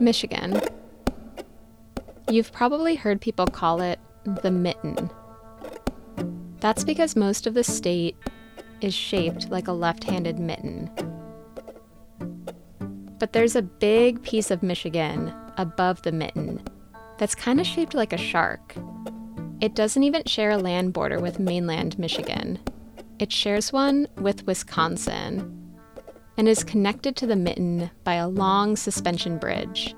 [0.00, 0.60] Michigan.
[2.28, 5.10] You've probably heard people call it the mitten.
[6.60, 8.16] That's because most of the state
[8.80, 10.90] is shaped like a left handed mitten.
[13.18, 16.62] But there's a big piece of Michigan above the mitten
[17.18, 18.74] that's kind of shaped like a shark.
[19.60, 22.58] It doesn't even share a land border with mainland Michigan.
[23.18, 25.59] It shares one with Wisconsin
[26.36, 29.94] and is connected to the mitten by a long suspension bridge.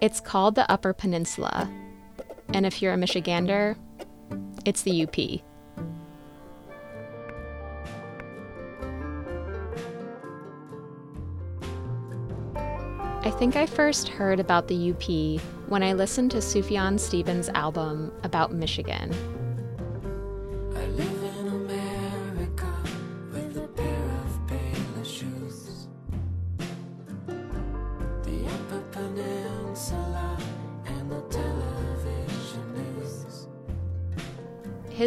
[0.00, 1.70] It's called the Upper Peninsula,
[2.52, 3.76] and if you're a Michigander,
[4.64, 5.42] it's the UP.
[13.24, 18.12] I think I first heard about the UP when I listened to Sufjan Stevens' album
[18.24, 19.12] about Michigan.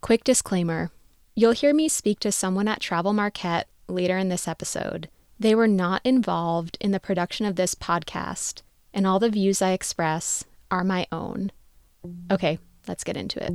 [0.03, 0.91] Quick disclaimer
[1.35, 5.09] you'll hear me speak to someone at Travel Marquette later in this episode.
[5.41, 8.61] They were not involved in the production of this podcast,
[8.93, 11.51] and all the views I express are my own.
[12.31, 13.55] Okay, let's get into it.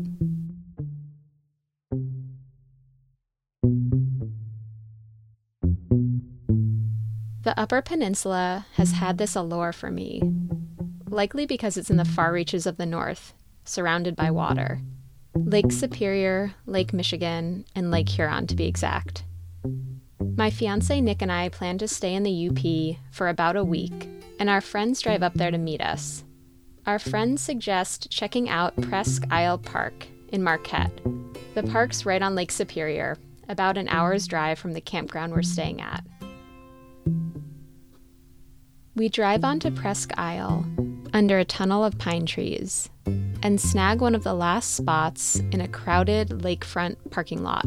[7.43, 10.21] The Upper Peninsula has had this allure for me,
[11.07, 13.33] likely because it's in the far reaches of the north,
[13.63, 14.81] surrounded by water.
[15.35, 19.23] Lake Superior, Lake Michigan, and Lake Huron to be exact.
[20.35, 24.09] My fiance Nick and I plan to stay in the UP for about a week,
[24.37, 26.25] and our friends drive up there to meet us.
[26.85, 30.91] Our friends suggest checking out Presque Isle Park in Marquette.
[31.55, 33.17] The park's right on Lake Superior,
[33.47, 36.03] about an hour's drive from the campground we're staying at.
[38.95, 40.65] We drive onto Presque Isle
[41.13, 42.89] under a tunnel of pine trees
[43.41, 47.65] and snag one of the last spots in a crowded lakefront parking lot.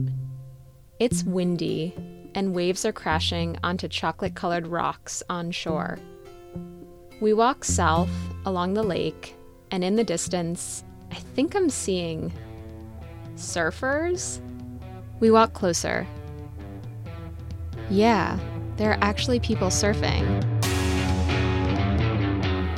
[0.98, 1.94] It's windy,
[2.34, 5.98] and waves are crashing onto chocolate colored rocks on shore.
[7.21, 8.10] We walk south
[8.44, 9.34] along the lake,
[9.71, 12.32] and in the distance, I think I'm seeing
[13.37, 14.41] surfers.
[15.21, 16.06] We walk closer.
[17.91, 18.39] Yeah,
[18.77, 20.24] there are actually people surfing.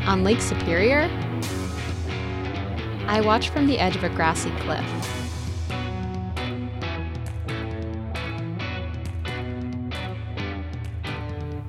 [0.07, 1.09] On Lake Superior,
[3.07, 4.85] I watch from the edge of a grassy cliff.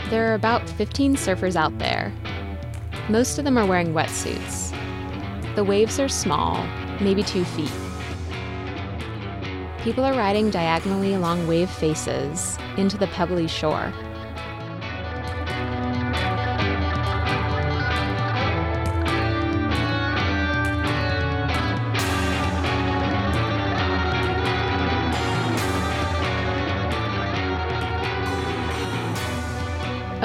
[0.10, 2.14] There are about 15 surfers out there.
[3.10, 4.74] Most of them are wearing wetsuits.
[5.56, 6.66] The waves are small,
[7.00, 7.72] maybe two feet.
[9.82, 13.94] People are riding diagonally along wave faces into the pebbly shore.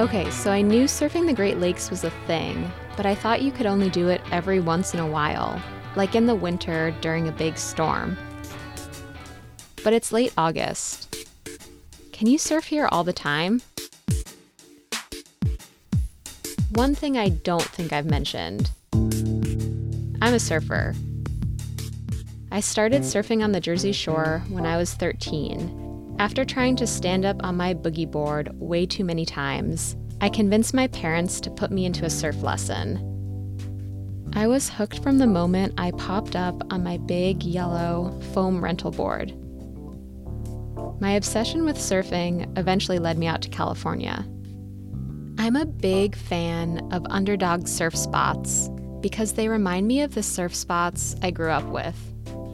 [0.00, 3.52] Okay, so I knew surfing the Great Lakes was a thing, but I thought you
[3.52, 5.62] could only do it every once in a while,
[5.94, 8.16] like in the winter during a big storm.
[9.84, 11.14] But it's late August.
[12.12, 13.60] Can you surf here all the time?
[16.70, 20.94] One thing I don't think I've mentioned I'm a surfer.
[22.50, 25.89] I started surfing on the Jersey Shore when I was 13.
[26.20, 30.74] After trying to stand up on my boogie board way too many times, I convinced
[30.74, 32.98] my parents to put me into a surf lesson.
[34.34, 38.90] I was hooked from the moment I popped up on my big yellow foam rental
[38.90, 39.32] board.
[41.00, 44.26] My obsession with surfing eventually led me out to California.
[45.38, 48.68] I'm a big fan of underdog surf spots
[49.00, 51.96] because they remind me of the surf spots I grew up with.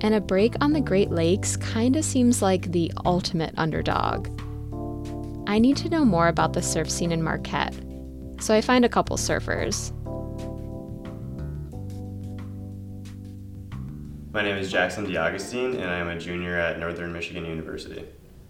[0.02, 4.28] And a break on the Great Lakes kinda seems like the ultimate underdog.
[5.48, 7.74] I need to know more about the surf scene in Marquette,
[8.40, 9.92] so I find a couple surfers.
[14.32, 18.04] My name is Jackson DiAugustine, and I am a junior at Northern Michigan University.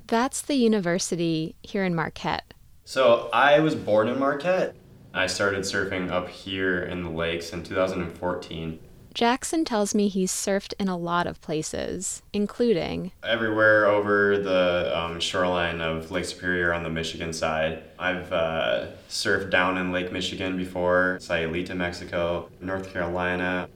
[0.08, 2.54] That's the university here in Marquette.
[2.84, 4.74] So I was born in Marquette.
[5.14, 8.80] I started surfing up here in the lakes in 2014.
[9.16, 15.20] Jackson tells me he's surfed in a lot of places, including Everywhere over the um,
[15.20, 17.82] shoreline of Lake Superior on the Michigan side.
[17.98, 23.70] I've uh, surfed down in Lake Michigan before, Sayulita, Mexico, North Carolina.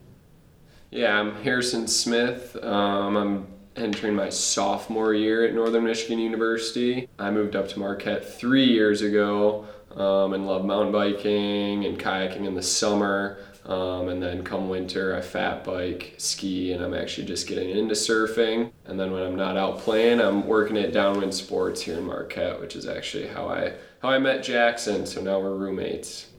[0.90, 2.54] Yeah, I'm Harrison Smith.
[2.62, 3.46] Um, I'm
[3.76, 7.08] entering my sophomore year at Northern Michigan University.
[7.18, 9.66] I moved up to Marquette three years ago
[9.96, 13.38] um, and love mountain biking and kayaking in the summer.
[13.66, 17.94] Um, and then come winter, I fat bike, ski, and I'm actually just getting into
[17.94, 18.72] surfing.
[18.86, 22.60] And then when I'm not out playing, I'm working at Downwind Sports here in Marquette,
[22.60, 25.04] which is actually how I how I met Jackson.
[25.04, 26.30] So now we're roommates.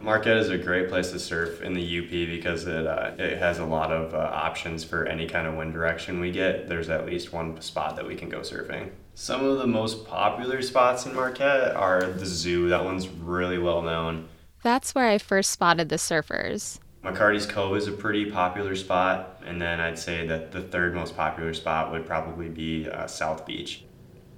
[0.00, 3.58] Marquette is a great place to surf in the UP because it, uh, it has
[3.58, 6.68] a lot of uh, options for any kind of wind direction we get.
[6.68, 8.90] There's at least one spot that we can go surfing.
[9.14, 12.68] Some of the most popular spots in Marquette are the zoo.
[12.68, 14.28] That one's really well known.
[14.62, 16.78] That's where I first spotted the surfers.
[17.04, 21.16] McCarty's Cove is a pretty popular spot, and then I'd say that the third most
[21.16, 23.84] popular spot would probably be uh, South Beach.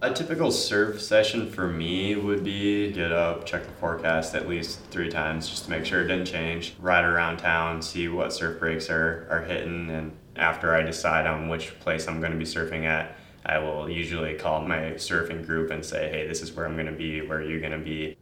[0.03, 4.81] A typical surf session for me would be get up, check the forecast at least
[4.91, 8.59] three times just to make sure it didn't change, ride around town, see what surf
[8.59, 12.45] breaks are, are hitting, and after I decide on which place I'm going to be
[12.45, 16.67] surfing at, I will usually call my surfing group and say, hey, this is where
[16.67, 18.17] I'm going to be, where are you going to be?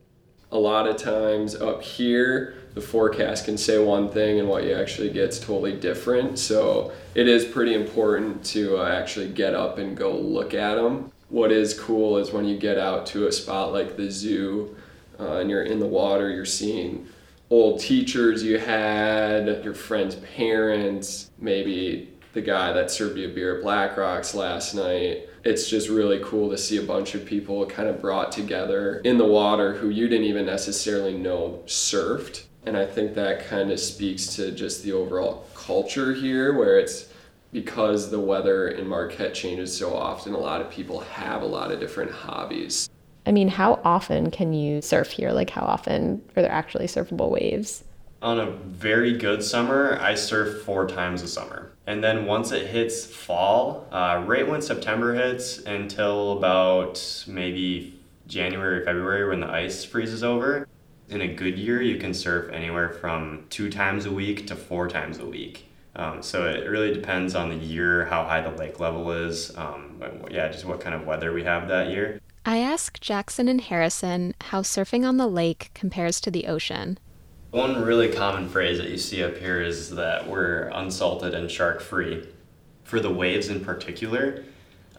[0.50, 4.72] A lot of times up here the forecast can say one thing and what you
[4.72, 6.38] actually get is totally different.
[6.38, 11.10] So it is pretty important to uh, actually get up and go look at them
[11.28, 14.74] what is cool is when you get out to a spot like the zoo
[15.20, 17.06] uh, and you're in the water you're seeing
[17.50, 23.58] old teachers you had your friends parents maybe the guy that served you a beer
[23.58, 27.88] at Blackrocks last night it's just really cool to see a bunch of people kind
[27.88, 32.44] of brought together in the water who you didn't even necessarily know surfed.
[32.66, 37.08] And I think that kind of speaks to just the overall culture here, where it's
[37.50, 41.72] because the weather in Marquette changes so often, a lot of people have a lot
[41.72, 42.90] of different hobbies.
[43.24, 45.32] I mean, how often can you surf here?
[45.32, 47.84] Like, how often are there actually surfable waves?
[48.20, 51.72] On a very good summer, I surf four times a summer.
[51.88, 58.84] And then once it hits fall, uh, right when September hits until about maybe January,
[58.84, 60.68] February when the ice freezes over,
[61.08, 64.86] in a good year, you can surf anywhere from two times a week to four
[64.86, 65.66] times a week.
[65.96, 70.02] Um, so it really depends on the year, how high the lake level is, um,
[70.30, 72.20] yeah, just what kind of weather we have that year.
[72.44, 76.98] I asked Jackson and Harrison how surfing on the lake compares to the ocean.
[77.50, 81.80] One really common phrase that you see up here is that we're unsalted and shark
[81.80, 82.28] free.
[82.84, 84.44] For the waves in particular,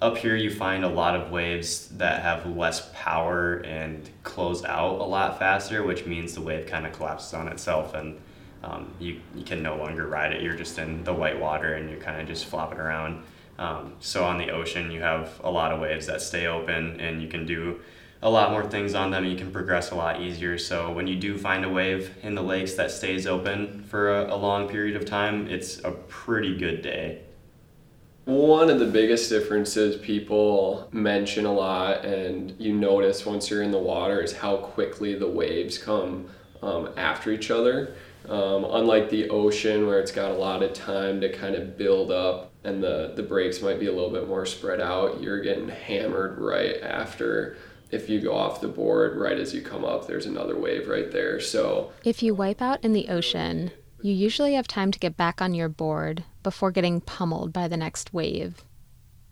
[0.01, 4.99] up here you find a lot of waves that have less power and close out
[4.99, 8.19] a lot faster, which means the wave kind of collapses on itself and
[8.63, 10.41] um, you, you can no longer ride it.
[10.41, 13.23] You're just in the white water and you're kind of just flopping around.
[13.59, 17.21] Um, so on the ocean, you have a lot of waves that stay open and
[17.21, 17.79] you can do
[18.21, 19.25] a lot more things on them.
[19.25, 20.57] You can progress a lot easier.
[20.57, 24.33] So when you do find a wave in the lakes that stays open for a,
[24.33, 27.21] a long period of time, it's a pretty good day.
[28.25, 33.71] One of the biggest differences people mention a lot, and you notice once you're in
[33.71, 36.29] the water, is how quickly the waves come
[36.61, 37.95] um, after each other.
[38.27, 42.11] Um, unlike the ocean, where it's got a lot of time to kind of build
[42.11, 45.69] up and the, the breaks might be a little bit more spread out, you're getting
[45.69, 47.57] hammered right after
[47.91, 51.11] If you go off the board right as you come up, there's another wave right
[51.11, 51.39] there.
[51.39, 55.41] So If you wipe out in the ocean, you usually have time to get back
[55.41, 58.63] on your board before getting pummeled by the next wave.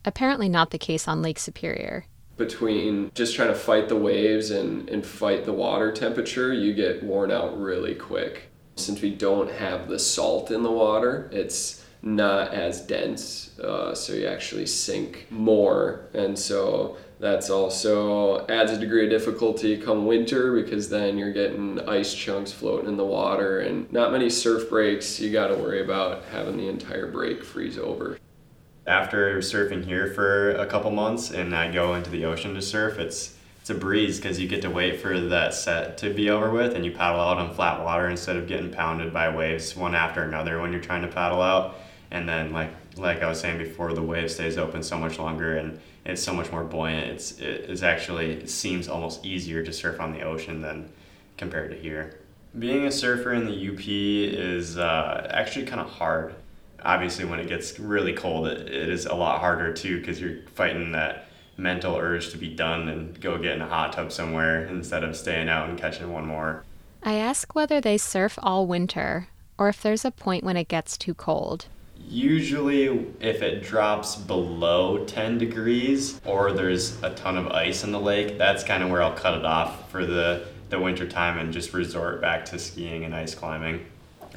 [0.04, 2.06] Apparently, not the case on Lake Superior.
[2.38, 7.02] between just trying to fight the waves and, and fight the water temperature, you get
[7.04, 8.50] worn out really quick.
[8.76, 14.14] Since we don't have the salt in the water, it's not as dense, uh, so
[14.14, 16.06] you actually sink more.
[16.14, 21.80] And so that's also adds a degree of difficulty come winter because then you're getting
[21.90, 25.20] ice chunks floating in the water and not many surf breaks.
[25.20, 28.20] You got to worry about having the entire break freeze over.
[28.86, 33.00] After surfing here for a couple months and I go into the ocean to surf,
[33.00, 36.52] it's it's a breeze because you get to wait for that set to be over
[36.52, 39.94] with and you paddle out on flat water instead of getting pounded by waves one
[39.94, 41.76] after another when you're trying to paddle out.
[42.12, 45.58] And then like like I was saying before, the wave stays open so much longer
[45.58, 47.08] and it's so much more buoyant.
[47.08, 50.90] It's it is actually it seems almost easier to surf on the ocean than
[51.38, 52.20] compared to here.
[52.58, 56.34] Being a surfer in the UP is uh, actually kind of hard.
[56.82, 60.42] Obviously, when it gets really cold, it, it is a lot harder too because you're
[60.56, 64.66] fighting that mental urge to be done and go get in a hot tub somewhere
[64.68, 66.64] instead of staying out and catching one more.
[67.04, 70.98] I ask whether they surf all winter or if there's a point when it gets
[70.98, 71.66] too cold.
[72.10, 72.86] Usually,
[73.20, 78.38] if it drops below 10 degrees or there's a ton of ice in the lake,
[78.38, 81.74] that's kind of where I'll cut it off for the, the winter time and just
[81.74, 83.86] resort back to skiing and ice climbing.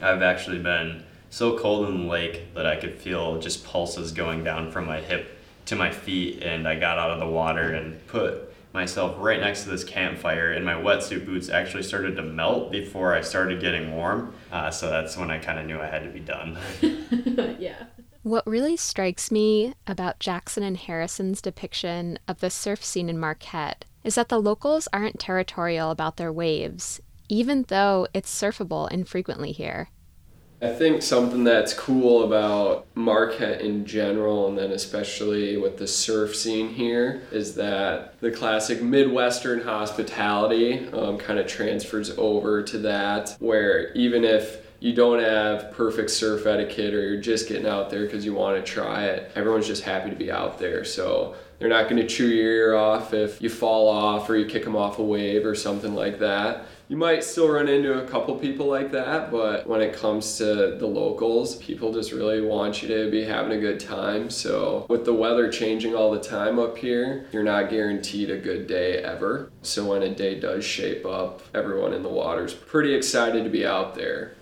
[0.02, 4.42] I've actually been so cold in the lake that I could feel just pulses going
[4.42, 8.04] down from my hip to my feet, and I got out of the water and
[8.08, 12.70] put myself right next to this campfire, and my wetsuit boots actually started to melt
[12.70, 14.34] before I started getting warm.
[14.52, 16.58] Uh, so that's when I kind of knew I had to be done.
[17.58, 17.84] yeah.
[18.22, 23.86] What really strikes me about Jackson and Harrison's depiction of the surf scene in Marquette
[24.04, 29.88] is that the locals aren't territorial about their waves, even though it's surfable infrequently here.
[30.62, 36.36] I think something that's cool about Marquette in general, and then especially with the surf
[36.36, 43.36] scene here, is that the classic Midwestern hospitality um, kind of transfers over to that,
[43.38, 48.04] where even if you don't have perfect surf etiquette or you're just getting out there
[48.04, 50.84] because you want to try it, everyone's just happy to be out there.
[50.84, 54.46] So they're not going to chew your ear off if you fall off or you
[54.46, 56.66] kick them off a wave or something like that.
[56.90, 60.76] You might still run into a couple people like that, but when it comes to
[60.76, 64.28] the locals, people just really want you to be having a good time.
[64.28, 68.66] So, with the weather changing all the time up here, you're not guaranteed a good
[68.66, 69.52] day ever.
[69.62, 73.64] So, when a day does shape up, everyone in the water's pretty excited to be
[73.64, 74.34] out there.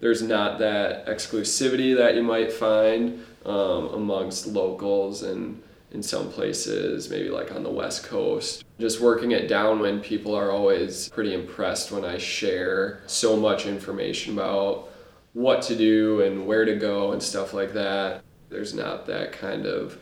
[0.00, 5.62] There's not that exclusivity that you might find um, amongst locals and
[5.92, 8.64] in some places, maybe like on the West Coast.
[8.80, 14.32] Just working at Downwind, people are always pretty impressed when I share so much information
[14.32, 14.88] about
[15.34, 18.22] what to do and where to go and stuff like that.
[18.48, 19.98] There's not that kind of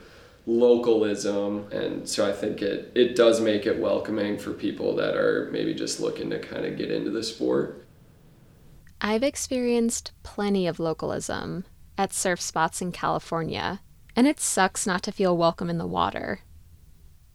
[0.47, 5.49] localism and so I think it it does make it welcoming for people that are
[5.53, 7.87] maybe just looking to kind of get into the sport.
[9.01, 11.65] I've experienced plenty of localism
[11.97, 13.81] at surf spots in California,
[14.21, 16.41] and it sucks not to feel welcome in the water.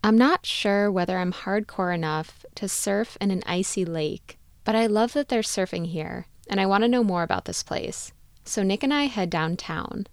[0.03, 4.85] I'm not sure whether I'm hardcore enough to surf in an icy lake, but I
[4.85, 8.13] love that there's surfing here, and I want to know more about this place.
[8.43, 10.05] So Nick and I head downtown.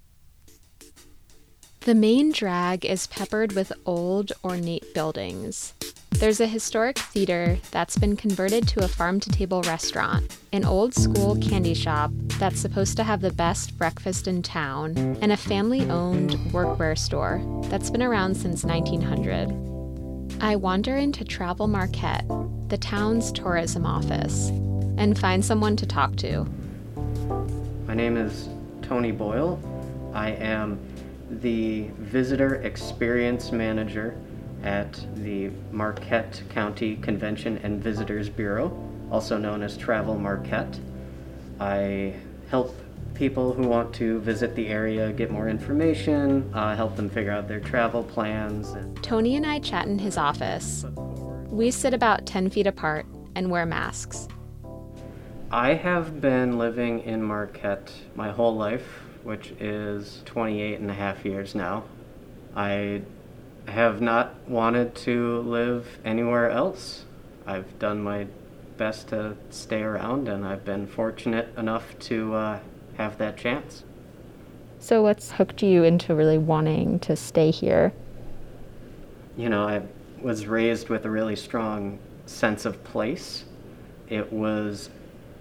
[1.80, 5.74] The main drag is peppered with old, ornate buildings.
[6.22, 10.94] There's a historic theater that's been converted to a farm to table restaurant, an old
[10.94, 15.80] school candy shop that's supposed to have the best breakfast in town, and a family
[15.90, 20.40] owned workwear store that's been around since 1900.
[20.40, 22.28] I wander into Travel Marquette,
[22.68, 24.50] the town's tourism office,
[24.98, 26.46] and find someone to talk to.
[27.88, 28.48] My name is
[28.80, 29.58] Tony Boyle.
[30.14, 30.78] I am
[31.40, 34.16] the Visitor Experience Manager
[34.62, 38.76] at the Marquette County Convention and Visitors Bureau,
[39.10, 40.78] also known as Travel Marquette.
[41.60, 42.14] I
[42.48, 42.76] help
[43.14, 47.48] people who want to visit the area get more information, uh, help them figure out
[47.48, 50.84] their travel plans, and Tony and I chat in his office.
[51.50, 54.28] We sit about 10 feet apart and wear masks.
[55.50, 61.24] I have been living in Marquette my whole life, which is 28 and a half
[61.24, 61.84] years now.
[62.56, 63.02] I
[63.66, 67.04] have not wanted to live anywhere else.
[67.46, 68.26] I've done my
[68.76, 72.58] best to stay around, and I've been fortunate enough to uh,
[72.96, 73.84] have that chance.
[74.78, 77.92] So, what's hooked you into really wanting to stay here?
[79.36, 79.82] You know, I
[80.20, 83.44] was raised with a really strong sense of place.
[84.08, 84.90] It was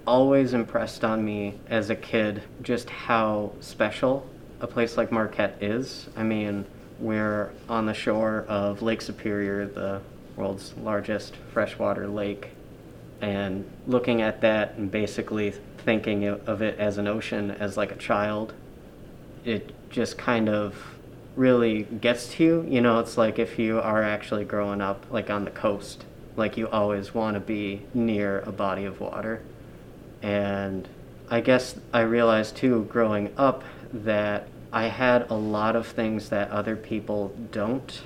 [0.05, 4.27] always impressed on me as a kid just how special
[4.59, 6.07] a place like Marquette is.
[6.15, 6.65] I mean,
[7.01, 10.01] we're on the shore of Lake Superior, the
[10.35, 12.49] world's largest freshwater lake,
[13.21, 17.95] and looking at that and basically thinking of it as an ocean as like a
[17.95, 18.53] child,
[19.43, 20.75] it just kind of
[21.35, 22.65] really gets to you.
[22.67, 26.05] You know, it's like if you are actually growing up like on the coast,
[26.35, 29.41] like you always want to be near a body of water.
[30.21, 30.87] And
[31.29, 36.49] I guess I realized too growing up that I had a lot of things that
[36.49, 38.01] other people don't.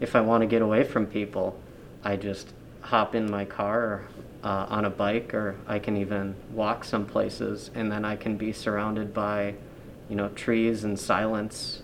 [0.00, 1.58] If I want to get away from people,
[2.02, 4.08] I just hop in my car or
[4.42, 8.36] uh, on a bike, or I can even walk some places, and then I can
[8.36, 9.54] be surrounded by,
[10.08, 11.82] you know, trees and silence,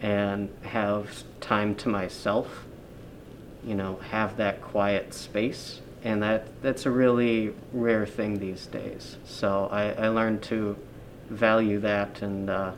[0.00, 2.64] and have time to myself.
[3.64, 9.16] You know, have that quiet space, and that that's a really rare thing these days.
[9.24, 10.76] So I, I learned to
[11.30, 12.72] value that, and uh,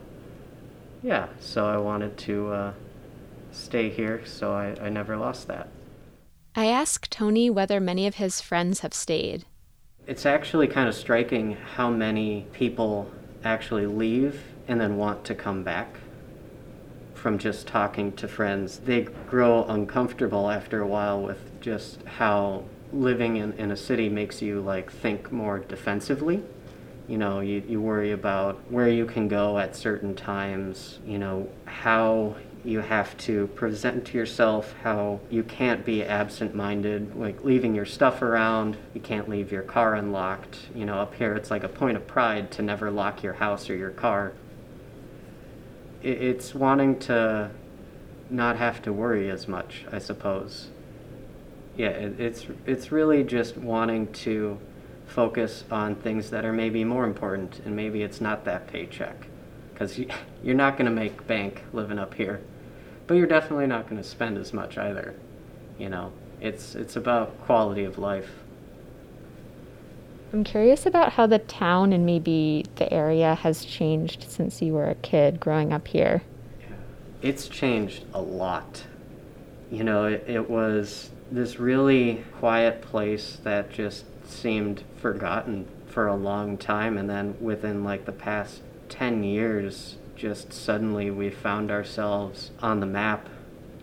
[1.02, 2.72] yeah, so I wanted to uh,
[3.52, 5.68] stay here, so I, I never lost that.
[6.54, 9.44] I asked Tony whether many of his friends have stayed.
[10.06, 13.10] It's actually kind of striking how many people
[13.44, 15.98] actually leave and then want to come back
[17.14, 18.78] from just talking to friends.
[18.78, 24.40] They grow uncomfortable after a while with just how living in, in a city makes
[24.40, 26.42] you like think more defensively.
[27.08, 31.48] You know, you, you worry about where you can go at certain times, you know,
[31.64, 37.74] how you have to present to yourself how you can't be absent minded, like leaving
[37.74, 38.76] your stuff around.
[38.92, 40.58] You can't leave your car unlocked.
[40.74, 43.70] You know, up here it's like a point of pride to never lock your house
[43.70, 44.32] or your car.
[46.02, 47.50] It, it's wanting to
[48.28, 50.68] not have to worry as much, I suppose.
[51.76, 54.58] Yeah, it, it's it's really just wanting to
[55.08, 59.26] focus on things that are maybe more important, and maybe it's not that paycheck
[59.72, 60.08] because you,
[60.42, 62.40] you're not going to make bank living up here,
[63.06, 65.14] but you're definitely not going to spend as much either.
[65.78, 68.30] You know, it's it's about quality of life.
[70.32, 74.90] I'm curious about how the town and maybe the area has changed since you were
[74.90, 76.22] a kid growing up here.
[77.22, 78.84] It's changed a lot.
[79.70, 86.14] You know, it, it was this really quiet place that just seemed forgotten for a
[86.14, 92.50] long time, and then within like the past 10 years, just suddenly we found ourselves
[92.60, 93.28] on the map,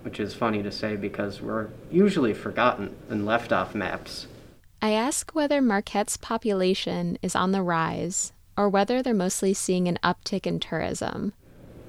[0.02, 4.28] which is funny to say because we're usually forgotten and left off maps.
[4.82, 10.00] I ask whether Marquette's population is on the rise or whether they're mostly seeing an
[10.04, 11.34] uptick in tourism.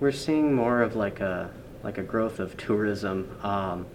[0.01, 1.51] We're seeing more of like a
[1.83, 3.31] like a growth of tourism.
[3.43, 3.87] Um,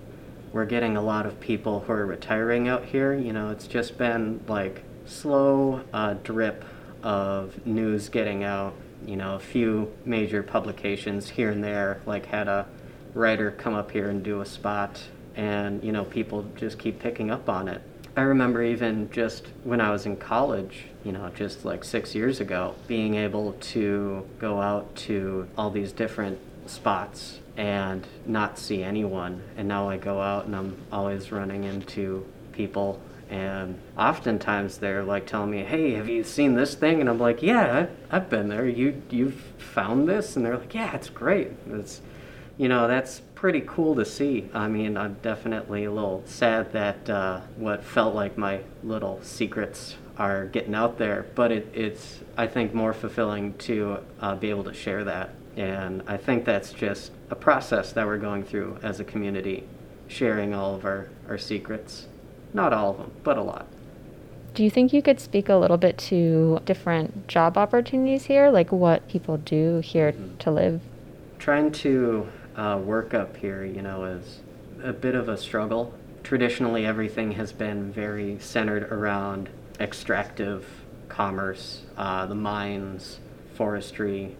[0.53, 3.13] we're getting a lot of people who are retiring out here.
[3.13, 6.63] You know, it's just been like slow uh, drip
[7.03, 8.73] of news getting out.
[9.05, 12.67] You know, a few major publications here and there, like had a
[13.13, 15.01] writer come up here and do a spot,
[15.35, 17.81] and you know, people just keep picking up on it.
[18.15, 22.41] I remember even just when I was in college, you know, just like six years
[22.41, 26.37] ago, being able to go out to all these different
[26.67, 29.41] spots and not see anyone.
[29.57, 32.99] And now I go out and I'm always running into people.
[33.29, 37.41] And oftentimes they're like telling me, "Hey, have you seen this thing?" And I'm like,
[37.41, 38.67] "Yeah, I've been there.
[38.67, 41.51] You you've found this?" And they're like, "Yeah, it's great.
[41.69, 42.01] It's
[42.57, 44.49] you know that's pretty cool to see.
[44.53, 49.95] I mean, I'm definitely a little sad that uh, what felt like my little secrets
[50.17, 54.65] are getting out there, but it, it's I think more fulfilling to uh, be able
[54.65, 55.33] to share that.
[55.57, 59.65] And I think that's just a process that we're going through as a community,
[60.07, 62.07] sharing all of our, our secrets.
[62.53, 63.67] Not all of them, but a lot.
[64.53, 68.71] Do you think you could speak a little bit to different job opportunities here, like
[68.71, 70.81] what people do here to live?
[71.39, 74.41] Trying to uh, work up here, you know, is
[74.83, 75.93] a bit of a struggle.
[76.23, 80.67] Traditionally, everything has been very centered around extractive
[81.07, 83.19] commerce, uh, the mines,
[83.55, 84.35] forestry.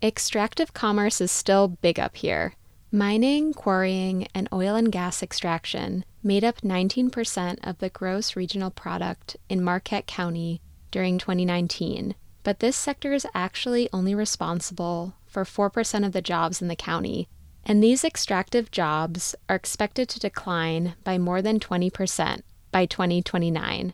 [0.00, 2.54] Extractive commerce is still big up here.
[2.92, 9.36] Mining, quarrying, and oil and gas extraction made up 19% of the gross regional product
[9.48, 10.60] in Marquette County
[10.92, 16.68] during 2019, but this sector is actually only responsible for 4% of the jobs in
[16.68, 17.28] the county,
[17.64, 23.92] and these extractive jobs are expected to decline by more than 20% by 2029.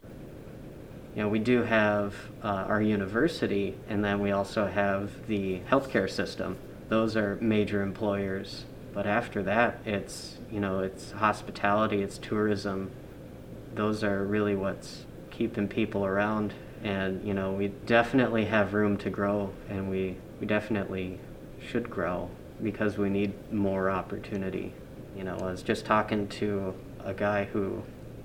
[1.14, 6.10] You know, we do have uh, our university, and then we also have the healthcare
[6.10, 6.56] system.
[6.88, 12.92] Those are major employers But after that, it's, you know, it's hospitality, it's tourism.
[13.74, 16.54] Those are really what's keeping people around.
[16.84, 21.18] And, you know, we definitely have room to grow, and we, we definitely
[21.60, 22.30] should grow
[22.62, 24.72] because we need more opportunity.
[25.16, 26.72] You know, I was just talking to
[27.04, 27.82] a guy who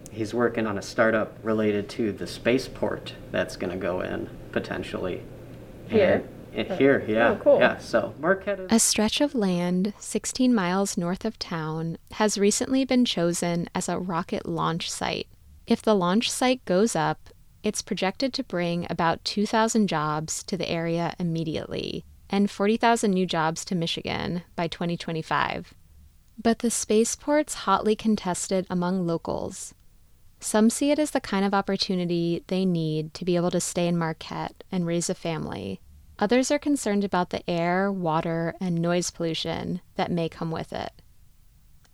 [0.10, 5.24] he's working on a startup related to the spaceport that's going to go in potentially.
[5.88, 6.24] Here?
[6.26, 7.30] And- here, oh, yeah.
[7.30, 7.60] Oh, cool.
[7.60, 8.72] Yeah, so Marquette is.
[8.72, 14.00] A stretch of land 16 miles north of town has recently been chosen as a
[14.00, 15.28] rocket launch site.
[15.68, 17.30] If the launch site goes up,
[17.62, 23.66] it's projected to bring about 2,000 jobs to the area immediately and 40,000 new jobs
[23.66, 25.74] to Michigan by 2025.
[26.42, 29.74] But the spaceport's hotly contested among locals.
[30.40, 33.88] Some see it as the kind of opportunity they need to be able to stay
[33.88, 35.82] in Marquette and raise a family.
[36.18, 40.92] Others are concerned about the air, water, and noise pollution that may come with it.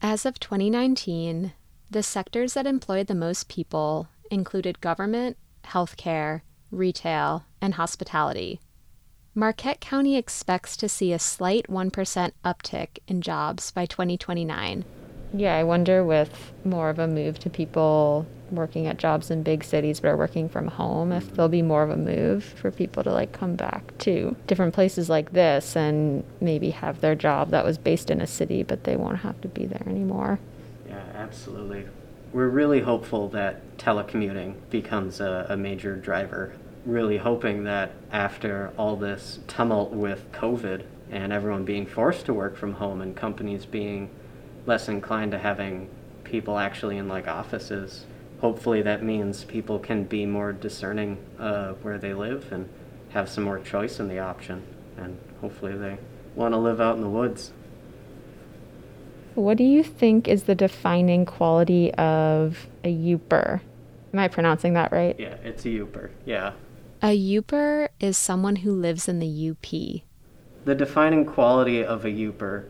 [0.02, 1.54] As of 2019,
[1.90, 8.60] the sectors that employed the most people included government, healthcare, retail, and hospitality.
[9.34, 14.86] Marquette County expects to see a slight 1% uptick in jobs by 2029.
[15.38, 19.64] Yeah, I wonder with more of a move to people working at jobs in big
[19.64, 23.04] cities but are working from home, if there'll be more of a move for people
[23.04, 27.66] to like come back to different places like this and maybe have their job that
[27.66, 30.40] was based in a city, but they won't have to be there anymore.
[30.88, 31.86] Yeah, absolutely.
[32.32, 36.54] We're really hopeful that telecommuting becomes a, a major driver.
[36.86, 42.56] Really hoping that after all this tumult with COVID and everyone being forced to work
[42.56, 44.10] from home and companies being
[44.66, 45.90] less inclined to having
[46.24, 48.06] people actually in like offices,
[48.42, 52.70] hopefully that means people can be more discerning uh, where they live and
[53.10, 54.64] have some more choice in the option.
[54.98, 55.98] And hopefully they
[56.36, 57.54] want to live out in the woods.
[59.36, 63.62] What do you think is the defining quality of a Yooper?
[64.14, 65.16] Am I pronouncing that right?
[65.20, 66.10] Yeah, it's a Yooper.
[66.26, 66.54] Yeah.
[67.02, 70.02] A Yooper is someone who lives in the UP.
[70.64, 72.66] The defining quality of a Yooper,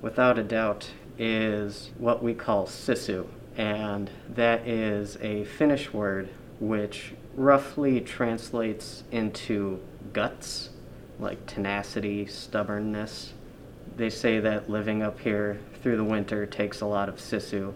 [0.00, 6.28] without a doubt, is what we call sisu, and that is a Finnish word
[6.60, 9.80] which roughly translates into
[10.12, 10.70] guts,
[11.18, 13.32] like tenacity, stubbornness.
[13.96, 17.72] They say that living up here through the winter takes a lot of sisu.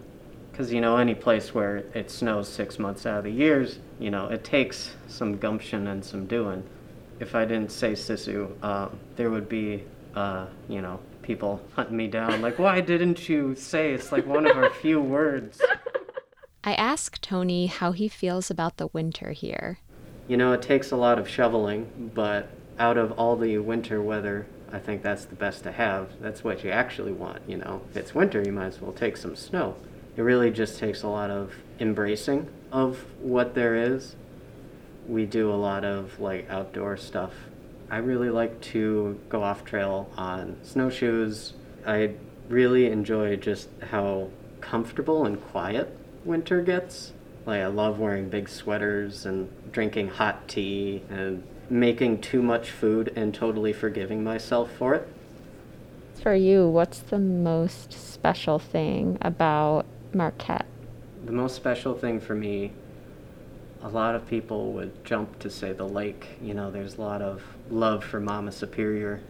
[0.51, 4.09] Because, you know, any place where it snows six months out of the years, you
[4.09, 6.63] know, it takes some gumption and some doing.
[7.19, 9.83] If I didn't say sisu, um, there would be,
[10.15, 12.41] uh, you know, people hunting me down.
[12.41, 15.61] Like, why didn't you say it's like one of our few words?
[16.63, 19.79] I asked Tony how he feels about the winter here.
[20.29, 24.47] You know, it takes a lot of shoveling, but out of all the winter weather,
[24.71, 26.11] I think that's the best to have.
[26.21, 27.81] That's what you actually want, you know.
[27.91, 29.75] If it's winter, you might as well take some snow.
[30.15, 34.15] It really just takes a lot of embracing of what there is.
[35.07, 37.33] We do a lot of like outdoor stuff.
[37.89, 41.53] I really like to go off trail on snowshoes.
[41.85, 42.15] I
[42.49, 45.95] really enjoy just how comfortable and quiet
[46.25, 47.13] winter gets.
[47.45, 53.13] Like I love wearing big sweaters and drinking hot tea and making too much food
[53.15, 55.07] and totally forgiving myself for it.
[56.21, 60.65] For you, what's the most special thing about Marquette?
[61.25, 62.73] The most special thing for me,
[63.81, 66.27] a lot of people would jump to say the lake.
[66.41, 69.21] You know, there's a lot of love for Mama Superior,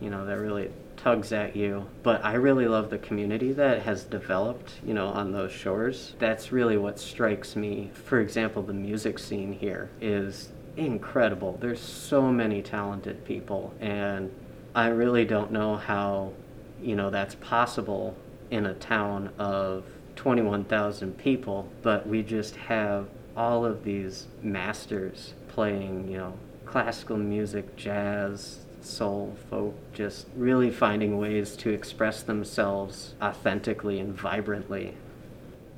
[0.00, 1.86] you know, that really tugs at you.
[2.02, 6.14] But I really love the community that has developed, you know, on those shores.
[6.18, 7.90] That's really what strikes me.
[7.92, 11.58] For example, the music scene here is incredible.
[11.60, 14.32] There's so many talented people, and
[14.74, 16.32] I really don't know how,
[16.80, 18.16] you know, that's possible
[18.50, 19.84] in a town of
[20.16, 27.76] 21,000 people, but we just have all of these masters playing, you know, classical music,
[27.76, 34.94] jazz, soul, folk, just really finding ways to express themselves authentically and vibrantly.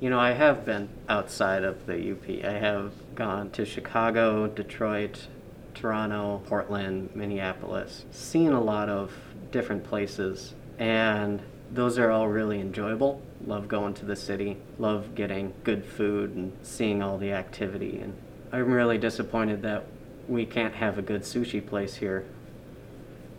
[0.00, 2.44] You know, I have been outside of the UP.
[2.44, 5.28] I have gone to Chicago, Detroit,
[5.74, 9.12] Toronto, Portland, Minneapolis, seen a lot of
[9.50, 13.22] different places, and those are all really enjoyable.
[13.46, 17.98] Love going to the city, love getting good food and seeing all the activity.
[18.00, 18.14] And
[18.52, 19.85] I'm really disappointed that
[20.28, 22.24] we can't have a good sushi place here.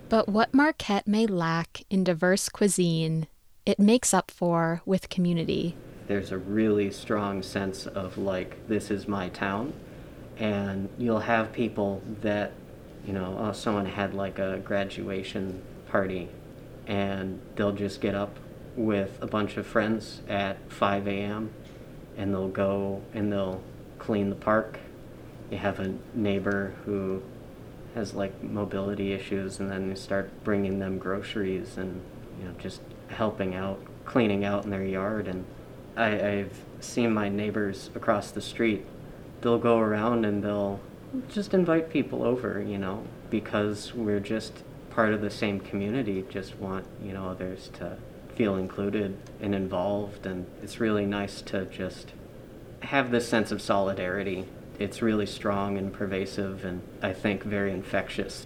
[0.10, 3.28] But what Marquette may lack in diverse cuisine,
[3.66, 5.76] it makes up for with community.
[6.08, 9.74] There's a really strong sense of like, this is my town.
[10.38, 12.52] And you'll have people that,
[13.08, 16.30] you know, oh, someone had like a graduation party
[16.86, 18.38] and they'll just get up
[18.76, 21.52] with a bunch of friends at 5 a.m.
[22.18, 23.62] and they'll go and they'll
[24.00, 24.80] clean the park.
[25.50, 27.22] You have a neighbor who
[27.96, 32.02] has like mobility issues and then you start bringing them groceries and
[32.40, 35.46] you know just helping out cleaning out in their yard and
[35.96, 38.86] I, I've seen my neighbors across the street
[39.42, 40.82] they'll go around and they'll
[41.30, 46.58] just invite people over you know because we're just part of the same community just
[46.58, 47.98] want you know others to
[48.36, 52.12] feel included and involved and it's really nice to just
[52.82, 54.46] have this sense of solidarity
[54.80, 58.46] it's really strong and pervasive and I think very infectious.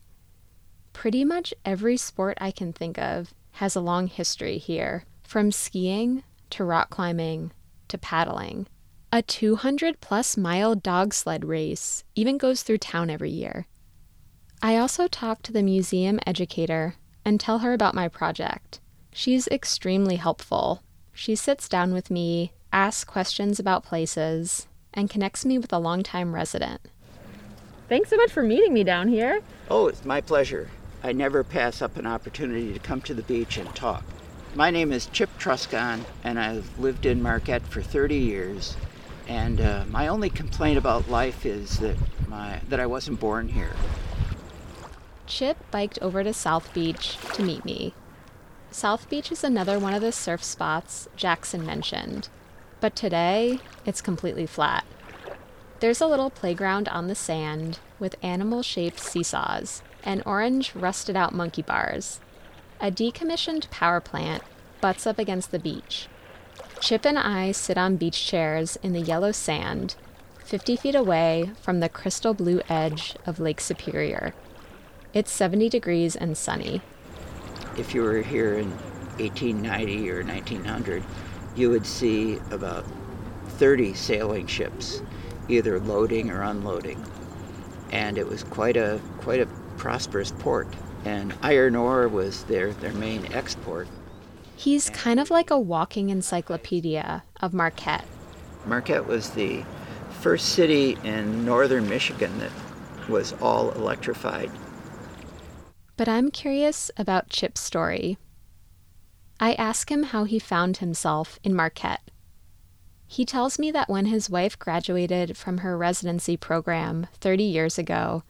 [0.94, 6.24] Pretty much every sport I can think of has a long history here, from skiing
[6.52, 7.52] to rock climbing
[7.90, 8.68] to paddling.
[9.12, 13.68] A 200 plus mile dog sled race even goes through town every year.
[14.62, 16.96] I also talk to the museum educator
[17.26, 18.80] and tell her about my project.
[19.12, 20.82] She's extremely helpful.
[21.16, 26.36] She sits down with me asks questions about places, and connects me with a longtime
[26.36, 26.82] resident.
[27.88, 29.40] Thanks so much for meeting me down here.
[29.70, 30.70] Oh, it's my pleasure.
[31.02, 34.04] I never pass up an opportunity to come to the beach and talk.
[34.56, 38.76] My name is Chip Truscon, and I've lived in Marquette for 30 years.
[39.30, 41.96] And uh, my only complaint about life is that
[42.28, 43.74] my that I wasn't born here.
[45.28, 47.94] Chip biked over to South Beach to meet me.
[48.76, 52.28] South Beach is another one of the surf spots Jackson mentioned,
[52.82, 54.84] but today it's completely flat.
[55.80, 61.34] There's a little playground on the sand with animal shaped seesaws and orange rusted out
[61.34, 62.20] monkey bars.
[62.82, 64.44] A decommissioned power plant
[64.82, 66.10] butts up against the beach.
[66.82, 69.96] Chip and I sit on beach chairs in the yellow sand,
[70.44, 74.34] 50 feet away from the crystal blue edge of Lake Superior.
[75.14, 76.82] It's 70 degrees and sunny.
[77.78, 78.70] If you were here in
[79.20, 81.04] 1890 or 1900,
[81.56, 82.86] you would see about
[83.48, 85.02] 30 sailing ships,
[85.48, 87.04] either loading or unloading.
[87.92, 90.68] And it was quite a quite a prosperous port.
[91.06, 93.88] And iron ore was their, their main export.
[94.56, 98.06] He's kind of like a walking encyclopedia of Marquette.
[98.66, 99.64] Marquette was the
[100.22, 102.52] first city in northern Michigan that
[103.08, 104.50] was all electrified.
[105.98, 108.18] But I'm curious about Chip's story.
[109.40, 112.10] I ask him how he found himself in Marquette.
[113.08, 118.24] He tells me that when his wife graduated from her residency program 30 years ago,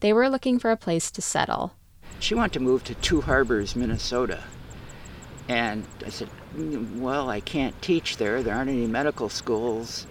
[0.00, 1.74] they were looking for a place to settle.
[2.20, 4.42] She wanted to move to Two Harbors, Minnesota.
[5.48, 8.42] And I said, mm, Well, I can't teach there.
[8.42, 10.06] There aren't any medical schools.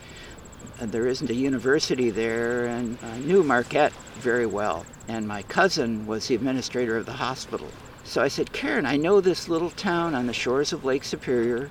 [0.79, 2.65] And there isn't a university there.
[2.65, 4.85] And I knew Marquette very well.
[5.07, 7.67] And my cousin was the administrator of the hospital.
[8.03, 11.69] So I said, Karen, I know this little town on the shores of Lake Superior,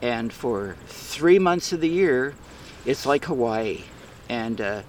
[0.00, 2.34] and for three months of the year,
[2.84, 3.82] it's like Hawaii.
[4.28, 4.82] And uh,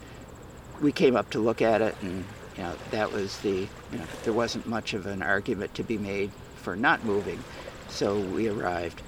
[0.81, 2.25] we came up to look at it, and
[2.57, 5.99] you know, that was the, you know, there wasn't much of an argument to be
[5.99, 7.43] made for not moving.
[7.89, 9.01] So we arrived.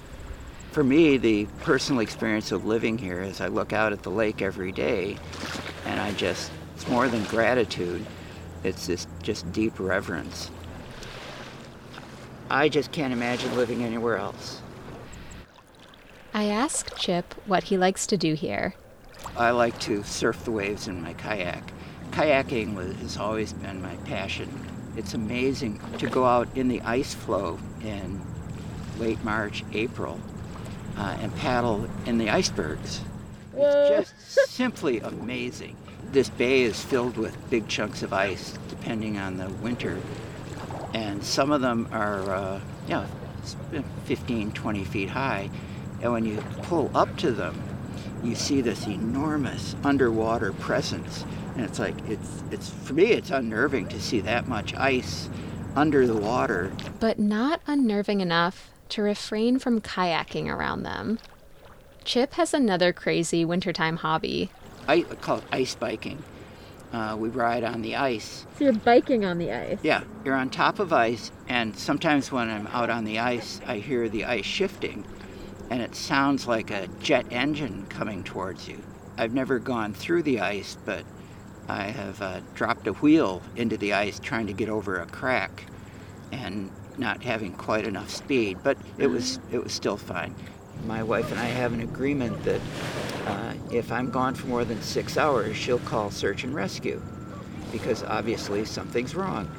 [0.76, 4.42] For me, the personal experience of living here is I look out at the lake
[4.42, 5.16] every day,
[5.86, 8.04] and I just, it's more than gratitude,
[8.62, 10.50] it's this just deep reverence.
[12.50, 14.60] I just can't imagine living anywhere else.
[16.34, 18.74] I ask Chip what he likes to do here.
[19.34, 21.72] I like to surf the waves in my kayak.
[22.10, 24.50] Kayaking was, has always been my passion.
[24.94, 28.20] It's amazing to go out in the ice floe in
[28.98, 30.20] late March, April,
[30.96, 33.00] uh, and paddle in the icebergs.
[33.54, 35.76] It's just simply amazing.
[36.12, 39.98] This bay is filled with big chunks of ice, depending on the winter
[40.96, 43.06] and some of them are, uh, you know,
[43.38, 43.54] it's
[44.04, 45.50] 15, 20 feet high.
[46.00, 47.62] And when you pull up to them,
[48.24, 51.24] you see this enormous underwater presence.
[51.54, 55.28] And it's like, it's, it's for me, it's unnerving to see that much ice
[55.74, 56.72] under the water.
[56.98, 61.18] but not unnerving enough to refrain from kayaking around them.
[62.04, 64.50] Chip has another crazy wintertime hobby.
[64.86, 66.22] I call it ice biking.
[66.92, 68.46] Uh, we ride on the ice.
[68.56, 69.78] So you're biking on the ice.
[69.82, 73.78] Yeah, you're on top of ice, and sometimes when I'm out on the ice, I
[73.78, 75.04] hear the ice shifting,
[75.68, 78.80] and it sounds like a jet engine coming towards you.
[79.18, 81.04] I've never gone through the ice, but
[81.68, 85.64] I have uh, dropped a wheel into the ice trying to get over a crack,
[86.30, 88.58] and not having quite enough speed.
[88.62, 90.34] But it was it was still fine.
[90.86, 92.60] My wife and I have an agreement that
[93.26, 97.00] uh, if I'm gone for more than six hours, she'll call search and rescue
[97.72, 99.50] because obviously something's wrong.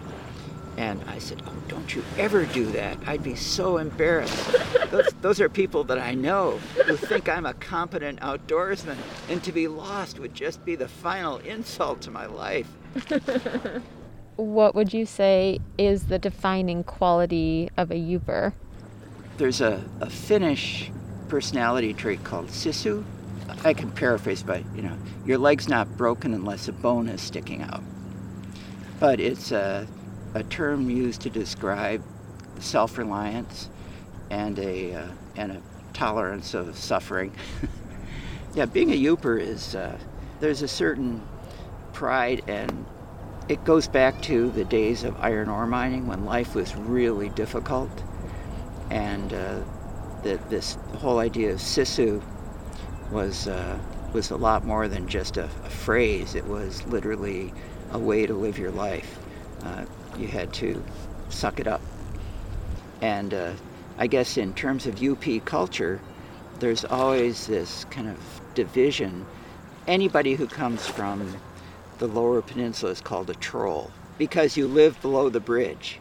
[0.78, 2.97] And I said, Oh, don't you ever do that.
[3.08, 4.56] I'd be so embarrassed.
[4.91, 8.97] those, those are people that I know who think I'm a competent outdoorsman,
[9.28, 12.67] and to be lost would just be the final insult to my life.
[14.38, 18.54] What would you say is the defining quality of a Yooper?
[19.38, 20.91] There's a, a Finnish
[21.28, 23.04] personality trait called sisu.
[23.63, 24.95] I can paraphrase, but you know,
[25.26, 27.82] your leg's not broken unless a bone is sticking out.
[29.00, 29.88] But it's a,
[30.36, 32.04] a term used to describe
[32.60, 33.71] self-reliance
[34.30, 35.62] and a uh, and a
[35.93, 37.34] tolerance of suffering.
[38.54, 39.97] yeah, being a Yooper is uh,
[40.41, 41.28] there's a certain
[41.91, 42.86] pride and
[43.49, 47.89] it goes back to the days of iron ore mining when life was really difficult
[48.89, 49.60] and uh,
[50.23, 52.21] that this whole idea of sisu
[53.12, 53.77] was uh,
[54.13, 56.36] was a lot more than just a, a phrase.
[56.36, 57.53] It was literally
[57.91, 59.19] a way to live your life.
[59.63, 59.86] Uh,
[60.17, 60.83] you had to
[61.29, 61.81] suck it up.
[63.01, 63.53] And uh,
[63.97, 65.99] I guess in terms of UP culture,
[66.60, 68.17] there's always this kind of
[68.55, 69.25] division.
[69.88, 71.36] Anybody who comes from
[71.99, 75.99] the lower peninsula is called a troll because you live below the bridge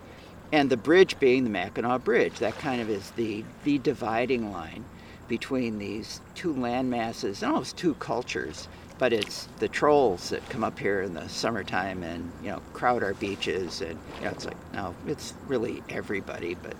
[0.52, 2.38] and the bridge being the Mackinac Bridge.
[2.38, 4.84] That kind of is the, the dividing line
[5.28, 8.68] between these two land masses and almost two cultures.
[8.98, 13.02] But it's the trolls that come up here in the summertime and you know crowd
[13.02, 16.54] our beaches, and you know, it's like no, it's really everybody.
[16.54, 16.76] But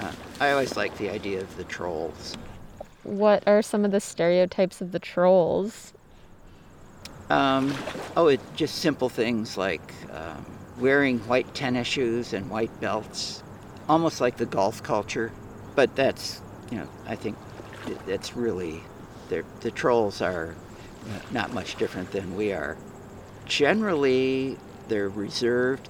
[0.00, 2.38] uh, I always like the idea of the trolls.
[3.02, 5.92] What are some of the stereotypes of the trolls?
[7.30, 7.74] Um,
[8.16, 10.46] oh, it just simple things like um,
[10.78, 13.42] wearing white tennis shoes and white belts,
[13.88, 15.30] almost like the golf culture.
[15.74, 17.36] But that's, you know, I think
[18.06, 18.80] that's really,
[19.28, 20.54] the trolls are
[21.30, 22.78] not much different than we are.
[23.44, 24.56] Generally,
[24.88, 25.88] they're reserved.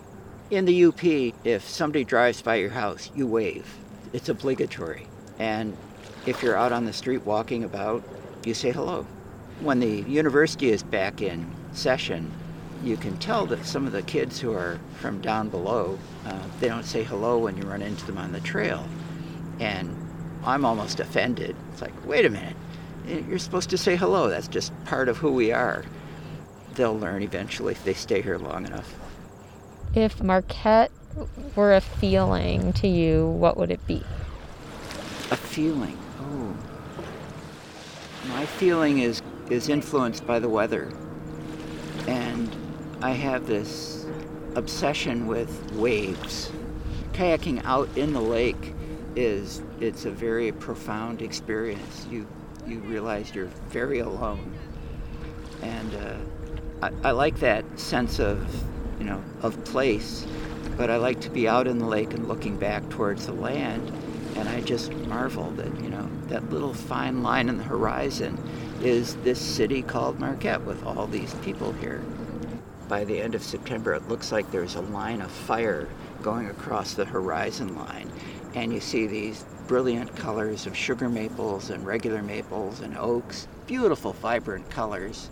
[0.51, 1.05] In the UP,
[1.45, 3.77] if somebody drives by your house, you wave.
[4.13, 5.07] It's obligatory.
[5.39, 5.77] And
[6.27, 8.03] if you're out on the street walking about,
[8.45, 9.07] you say hello
[9.61, 12.33] when the university is back in session,
[12.83, 16.69] you can tell that some of the kids who are from down below, uh, they
[16.69, 18.87] don't say hello when you run into them on the trail.
[19.59, 19.97] And
[20.45, 21.57] I'm almost offended.
[21.73, 22.57] It's like, wait a minute,
[23.29, 24.29] you're supposed to say hello.
[24.29, 25.85] That's just part of who we are.
[26.75, 28.95] They'll learn eventually if they stay here long enough.
[29.95, 30.93] If Marquette
[31.57, 34.05] were a feeling to you, what would it be?
[35.31, 35.99] A feeling.
[36.21, 36.57] Oh.
[38.29, 40.91] My feeling is is influenced by the weather.
[42.07, 42.55] And
[43.01, 44.07] I have this
[44.55, 46.51] obsession with waves.
[47.13, 48.75] Kayaking out in the lake
[49.17, 52.07] is it's a very profound experience.
[52.11, 52.27] You
[52.67, 54.53] you realize you're very alone.
[55.63, 56.17] And uh,
[56.83, 58.47] I, I like that sense of
[58.99, 60.27] you know of place,
[60.77, 63.93] but I like to be out in the lake and looking back towards the land
[64.39, 68.39] and I just marvel that you know that little fine line in the horizon
[68.83, 72.03] is this city called Marquette with all these people here.
[72.89, 75.89] By the end of September, it looks like there's a line of fire
[76.23, 78.11] going across the horizon line,
[78.55, 84.13] and you see these brilliant colors of sugar maples and regular maples and oaks, beautiful,
[84.15, 85.29] vibrant colors.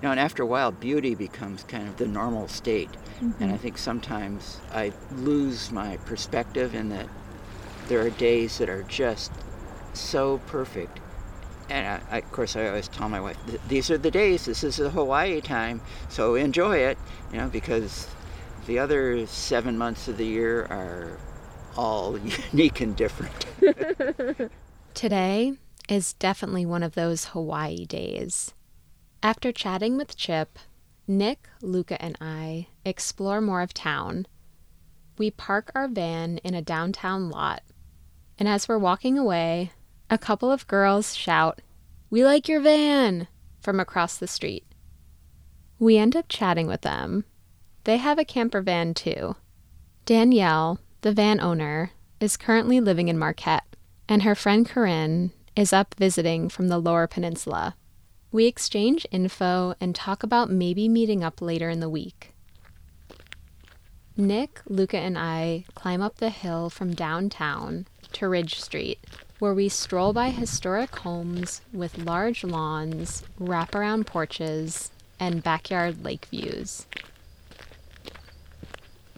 [0.00, 2.90] You know, and after a while, beauty becomes kind of the normal state.
[3.20, 3.56] And I mm-hmm.
[3.56, 7.08] think sometimes I lose my perspective in that
[7.88, 9.32] there are days that are just
[9.94, 11.00] so perfect.
[11.68, 13.36] And I, of course, I always tell my wife,
[13.68, 14.46] these are the days.
[14.46, 16.98] This is the Hawaii time, so enjoy it.
[17.32, 18.08] You know, because
[18.66, 21.18] the other seven months of the year are
[21.76, 22.18] all
[22.52, 23.46] unique and different.
[24.94, 25.54] Today
[25.88, 28.52] is definitely one of those Hawaii days.
[29.22, 30.58] After chatting with Chip,
[31.06, 34.26] Nick, Luca, and I explore more of town.
[35.16, 37.62] We park our van in a downtown lot.
[38.38, 39.72] And as we're walking away,
[40.10, 41.60] a couple of girls shout,
[42.10, 43.28] We like your van!
[43.60, 44.64] from across the street.
[45.78, 47.24] We end up chatting with them.
[47.84, 49.36] They have a camper van too.
[50.06, 53.76] Danielle, the van owner, is currently living in Marquette,
[54.08, 57.76] and her friend Corinne is up visiting from the Lower Peninsula.
[58.32, 62.34] We exchange info and talk about maybe meeting up later in the week.
[64.16, 68.98] Nick, Luca, and I climb up the hill from downtown to Ridge Street,
[69.38, 76.86] where we stroll by historic homes with large lawns, wraparound porches, and backyard lake views.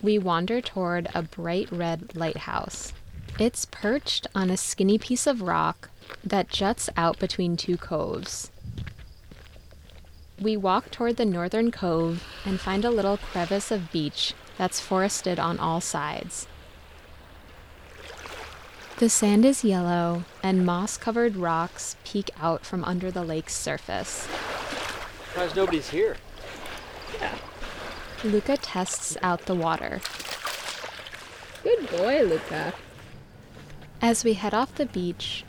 [0.02, 2.92] We wander toward a bright red lighthouse.
[3.38, 5.90] It's perched on a skinny piece of rock
[6.24, 8.50] that juts out between two coves.
[10.40, 15.38] We walk toward the northern cove and find a little crevice of beach that's forested
[15.38, 16.46] on all sides.
[19.00, 24.28] The sand is yellow, and moss covered rocks peek out from under the lake's surface.
[25.28, 26.18] Surprised nobody's here.
[27.18, 27.34] Yeah.
[28.22, 30.02] Luca tests out the water.
[31.62, 32.74] Good boy, Luca.
[34.02, 35.46] As we head off the beach,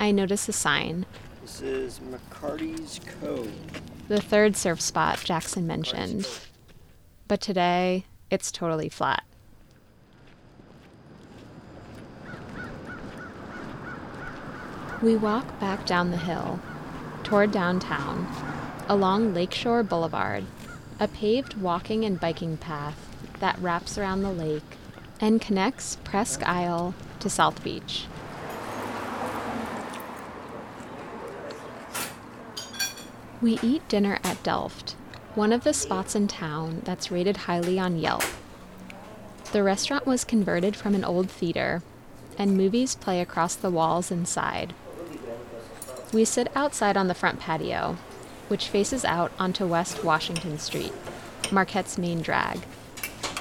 [0.00, 1.04] I notice a sign,
[1.42, 3.52] This is McCarty's Cove.
[4.08, 6.26] the third surf spot Jackson mentioned.
[7.28, 9.24] But today, it's totally flat.
[15.02, 16.60] We walk back down the hill
[17.22, 18.26] toward downtown
[18.88, 20.44] along Lakeshore Boulevard,
[21.00, 22.98] a paved walking and biking path
[23.40, 24.62] that wraps around the lake
[25.20, 28.06] and connects Presque Isle to South Beach.
[33.42, 34.92] We eat dinner at Delft,
[35.34, 38.22] one of the spots in town that's rated highly on Yelp.
[39.52, 41.82] The restaurant was converted from an old theater,
[42.38, 44.74] and movies play across the walls inside.
[46.14, 47.96] We sit outside on the front patio,
[48.46, 50.92] which faces out onto West Washington Street,
[51.50, 52.60] Marquette's main drag.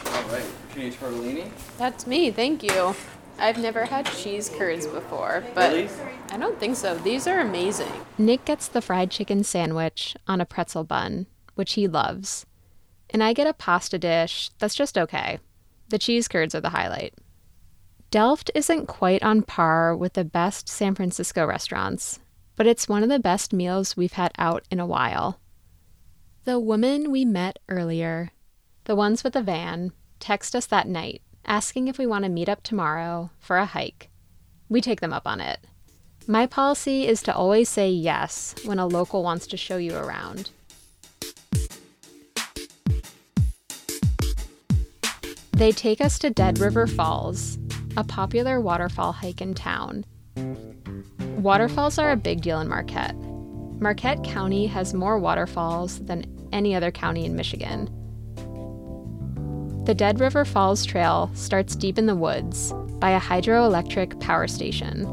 [0.08, 0.44] All right,
[0.74, 1.52] peach tortellini.
[1.78, 2.96] That's me, thank you.
[3.38, 5.90] I've never had cheese curds before, but Really?
[6.32, 6.96] I don't think so.
[6.98, 7.92] These are amazing.
[8.18, 12.48] Nick gets the fried chicken sandwich on a pretzel bun, which he loves.
[13.12, 15.38] And I get a pasta dish that's just okay.
[15.90, 17.14] The cheese curds are the highlight.
[18.10, 22.20] Delft isn't quite on par with the best San Francisco restaurants,
[22.56, 25.40] but it's one of the best meals we've had out in a while.
[26.46, 28.32] The woman we met earlier,
[28.86, 32.50] the ones with the van, text us that night asking if we want to meet
[32.50, 34.10] up tomorrow for a hike.
[34.70, 35.60] We take them up on it.
[36.28, 40.52] My policy is to always say yes when a local wants to show you around.
[45.52, 47.58] They take us to Dead River Falls,
[47.96, 50.06] a popular waterfall hike in town.
[50.36, 53.16] Waterfalls are a big deal in Marquette.
[53.80, 57.90] Marquette County has more waterfalls than any other county in Michigan.
[59.86, 65.04] The Dead River Falls Trail starts deep in the woods by a hydroelectric power station.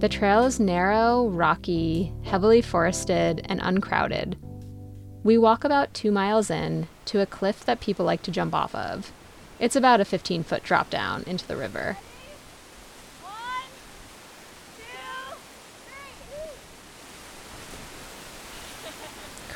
[0.00, 4.36] The trail is narrow, rocky, heavily forested, and uncrowded.
[5.24, 8.74] We walk about two miles in to a cliff that people like to jump off
[8.74, 9.10] of.
[9.58, 11.96] It's about a 15 foot drop down into the river.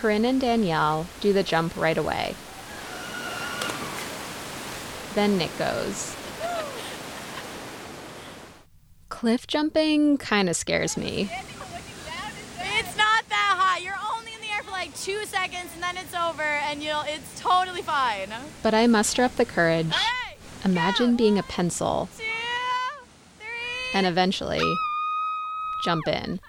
[0.02, 2.34] Corinne and Danielle do the jump right away.
[5.14, 6.16] Then Nick goes.
[9.10, 11.30] Cliff jumping kind of scares me.
[12.58, 13.78] It's not that high.
[13.78, 17.04] You're only in the air for like two seconds and then it's over and you'll
[17.06, 18.30] it's totally fine.
[18.64, 19.86] But I muster up the courage.
[19.86, 20.36] Alright.
[20.64, 22.24] Imagine being a pencil Two,
[23.38, 23.46] three.
[23.94, 24.60] and eventually
[25.84, 26.40] jump in.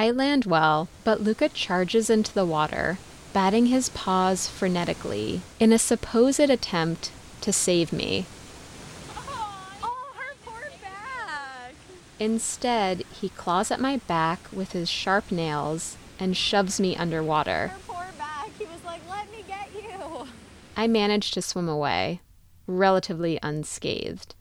[0.00, 2.96] I land well, but Luca charges into the water,
[3.34, 8.24] batting his paws frenetically in a supposed attempt to save me.
[9.14, 11.72] Oh, her.
[12.18, 17.72] Instead, he claws at my back with his sharp nails and shoves me underwater.
[17.86, 18.48] Poor back.
[18.58, 20.26] He was like, let me get you.
[20.78, 22.22] I managed to swim away,
[22.66, 24.34] relatively unscathed.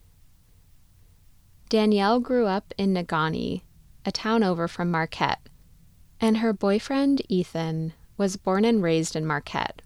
[1.68, 3.64] Danielle grew up in Negaunee,
[4.06, 5.42] a town over from Marquette,
[6.22, 9.82] and her boyfriend, Ethan, was born and raised in Marquette.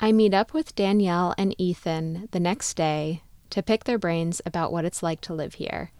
[0.00, 4.72] I meet up with Danielle and Ethan the next day to pick their brains about
[4.72, 5.90] what it's like to live here.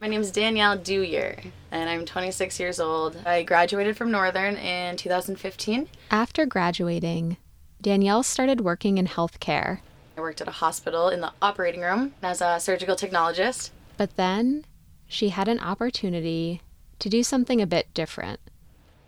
[0.00, 1.40] My name is Danielle Dewyer,
[1.70, 3.16] and I'm 26 years old.
[3.26, 5.88] I graduated from Northern in 2015.
[6.10, 7.36] After graduating,
[7.80, 9.80] Danielle started working in healthcare.
[10.16, 13.70] I worked at a hospital in the operating room as a surgical technologist.
[13.96, 14.64] But then
[15.08, 16.60] she had an opportunity
[16.98, 18.40] to do something a bit different.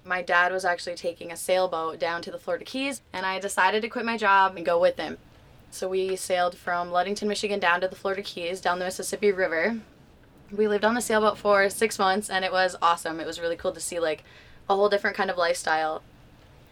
[0.05, 3.83] My dad was actually taking a sailboat down to the Florida Keys, and I decided
[3.83, 5.19] to quit my job and go with him.
[5.71, 9.79] So we sailed from Ludington, Michigan down to the Florida Keys, down the Mississippi River.
[10.51, 13.21] We lived on the sailboat for six months, and it was awesome.
[13.21, 14.25] It was really cool to see like
[14.69, 16.03] a whole different kind of lifestyle.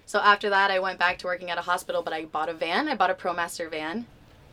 [0.06, 2.54] So after that, I went back to working at a hospital, but I bought a
[2.54, 2.88] van.
[2.88, 4.06] I bought a ProMaster van.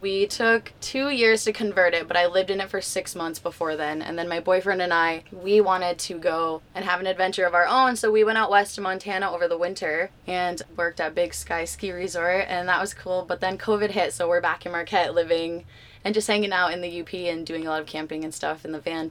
[0.05, 3.39] We took two years to convert it, but I lived in it for six months
[3.39, 4.03] before then.
[4.03, 7.55] And then my boyfriend and I, we wanted to go and have an adventure of
[7.55, 7.95] our own.
[7.95, 11.65] So we went out west to Montana over the winter and worked at Big Sky
[11.65, 12.45] Ski Resort.
[12.47, 13.25] And that was cool.
[13.27, 15.65] But then COVID hit, so we're back in Marquette living
[16.03, 18.63] and just hanging out in the UP and doing a lot of camping and stuff
[18.63, 19.09] in the van.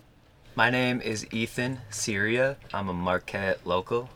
[0.55, 2.57] My name is Ethan Syria.
[2.73, 4.11] I'm a Marquette local.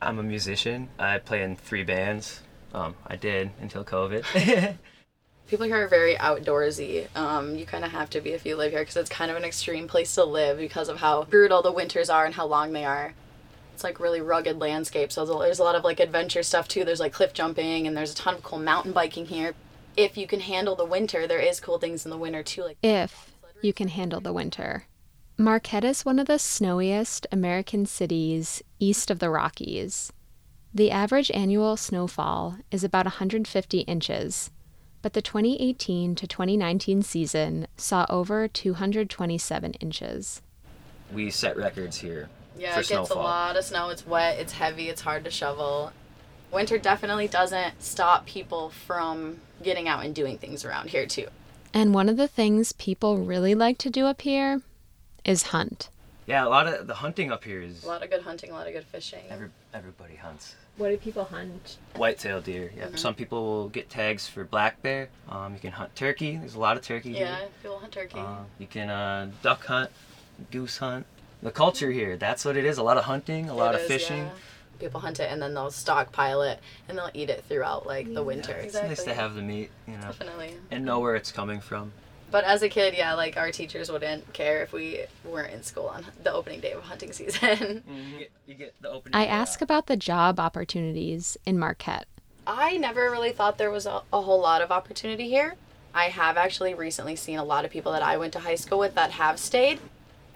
[0.00, 0.88] I'm a musician.
[0.98, 2.40] I play in three bands.
[2.72, 4.78] Um, I did until COVID.
[5.52, 7.14] People here are very outdoorsy.
[7.14, 9.36] Um, you kind of have to be if you live here because it's kind of
[9.36, 12.72] an extreme place to live because of how brutal the winters are and how long
[12.72, 13.12] they are.
[13.74, 16.86] It's like really rugged landscape, so there's a lot of like adventure stuff too.
[16.86, 19.52] There's like cliff jumping and there's a ton of cool mountain biking here.
[19.94, 22.62] If you can handle the winter, there is cool things in the winter too.
[22.62, 23.30] Like If
[23.60, 24.86] you can handle the winter.
[25.36, 30.14] Marquette is one of the snowiest American cities east of the Rockies.
[30.72, 34.50] The average annual snowfall is about 150 inches,
[35.02, 40.40] but the 2018 to 2019 season saw over 227 inches.
[41.12, 43.18] we set records here Yeah, for it gets snowfall.
[43.18, 43.88] a lot of snow.
[43.90, 45.92] It's wet, it's heavy, it's hard to shovel.
[46.52, 51.26] Winter definitely doesn't stop people from getting out and doing things around here too.
[51.74, 54.60] And one of the things people really like to do up here
[55.24, 55.88] is hunt.
[56.26, 58.54] Yeah, a lot of the hunting up here is A lot of good hunting, a
[58.54, 59.24] lot of good fishing.
[59.30, 60.54] every, everybody hunts.
[60.78, 61.76] What do people hunt?
[61.96, 62.72] Whitetail deer.
[62.76, 62.86] Yeah.
[62.88, 62.98] Mhm.
[62.98, 65.08] Some people will get tags for black bear.
[65.28, 66.36] Um, you can hunt turkey.
[66.38, 67.26] There's a lot of turkey here.
[67.26, 67.48] Yeah, here.
[67.62, 68.18] people hunt turkey.
[68.18, 69.90] Uh, you can uh, duck hunt,
[70.50, 71.06] goose hunt.
[71.42, 72.78] The culture here, that's what it is.
[72.78, 74.18] A lot of hunting, a lot It of fishing.
[74.24, 74.30] yeah.
[74.78, 76.58] People hunt it and then they'll stockpile it
[76.88, 78.52] and they'll eat it throughout like the winter.
[78.52, 80.56] It's nice to have the meat, you know, Definitely.
[80.70, 81.92] and know where it's coming from.
[82.32, 85.88] But as a kid, yeah, like our teachers wouldn't care if we weren't in school
[85.88, 87.84] on the opening day of hunting season.
[87.88, 89.14] Mm, you get, you get the opening.
[89.14, 92.06] I ask about the job opportunities in Marquette.
[92.46, 95.54] I never really thought there was a, a whole lot of opportunity here.
[95.94, 98.78] I have actually recently seen a lot of people that I went to high school
[98.78, 99.78] with that have stayed.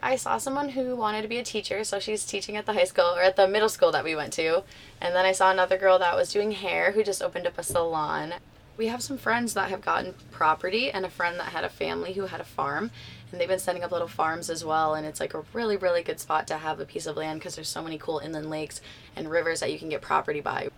[0.02, 2.84] I saw someone who wanted to be a teacher, so she's teaching at the high
[2.84, 4.62] school or at the middle school that we went to.
[5.00, 7.62] And then I saw another girl that was doing hair who just opened up a
[7.62, 8.34] salon.
[8.76, 12.12] We have some friends that have gotten property and a friend that had a family
[12.12, 12.90] who had a farm.
[13.32, 14.94] And they've been setting up little farms as well.
[14.94, 17.54] And it's like a really, really good spot to have a piece of land because
[17.56, 18.80] there's so many cool inland lakes
[19.16, 20.68] and rivers that you can get property by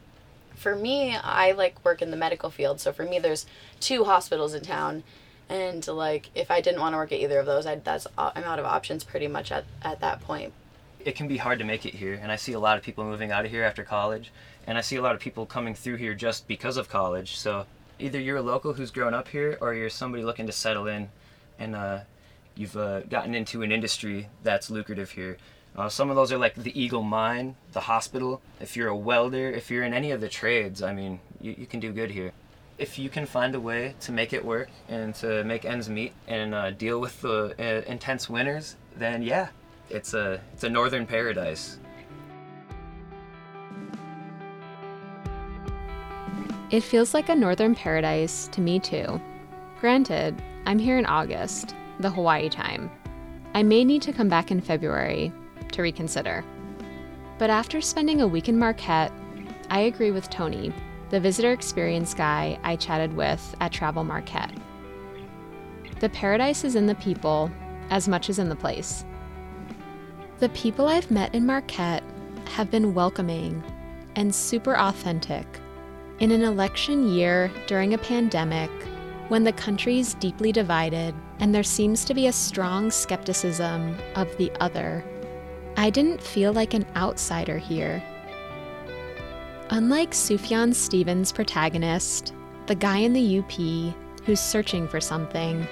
[0.55, 2.81] for me, I like work in the medical field.
[2.81, 3.47] So for me, there's
[3.81, 5.05] two hospitals in town,
[5.49, 8.33] and like if I didn't want to work at either of those, I that's uh,
[8.35, 10.53] I'm out of options pretty much at at that point.
[10.99, 13.05] it can be hard to make it here and i see a lot of people
[13.05, 14.33] moving out of here after college
[14.67, 17.67] and i see a lot of people coming through here just because of college so
[17.99, 21.11] either you're a local who's grown up here or you're somebody looking to settle in
[21.59, 22.01] and uh,
[22.55, 25.37] you've uh, gotten into an industry that's lucrative here.
[25.77, 28.41] Uh, some of those are like the eagle mine the hospital.
[28.61, 31.67] If you're a welder if you're in any of the trades i mean you, you
[31.67, 32.33] can do good here.
[32.79, 36.13] If you can find a way to make it work and to make ends meet
[36.27, 39.49] and uh, deal with the uh, intense winters then yeah
[39.91, 41.79] it's a it's a northern paradise.
[46.71, 49.19] It feels like a northern paradise to me too.
[49.81, 52.91] Granted, I'm here in August, the Hawaii time.
[53.55, 55.33] I may need to come back in February
[55.73, 56.45] to reconsider.
[57.39, 59.13] But after spending a week in Marquette,
[59.71, 60.71] I agree with Tony,
[61.09, 64.53] the visitor experience guy I chatted with at Travel Marquette.
[66.01, 67.51] The paradise is in the people
[67.89, 69.07] as much as in the place.
[70.39, 72.05] The people I've met in Marquette
[72.45, 73.63] have been welcoming
[74.17, 75.47] and super authentic.
[76.21, 78.71] In an election year during a pandemic,
[79.29, 84.51] when the country's deeply divided and there seems to be a strong skepticism of the
[84.61, 85.05] other,
[85.77, 88.03] I didn't feel like an outsider here.
[89.71, 92.35] Unlike Sufjan Stevens' protagonist,
[92.67, 93.95] the guy in the UP
[94.25, 95.69] who's searching for something,